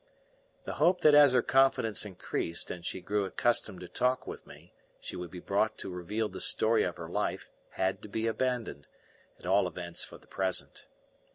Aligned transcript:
The 0.63 0.73
hope 0.81 1.01
that 1.01 1.13
as 1.13 1.33
her 1.33 1.43
confidence 1.43 2.05
increased 2.07 2.71
and 2.71 2.83
she 2.83 3.01
grew 3.01 3.23
accustomed 3.23 3.81
to 3.81 3.87
talk 3.87 4.25
with 4.25 4.47
me 4.47 4.73
she 4.99 5.15
would 5.15 5.29
be 5.29 5.39
brought 5.39 5.77
to 5.77 5.91
reveal 5.91 6.27
the 6.27 6.41
story 6.41 6.81
of 6.83 6.97
her 6.97 7.07
life 7.07 7.51
had 7.73 8.01
to 8.01 8.07
be 8.07 8.25
abandoned, 8.25 8.87
at 9.37 9.45
all 9.45 9.67
events 9.67 10.03
for 10.03 10.17
the 10.17 10.25
present. 10.25 10.87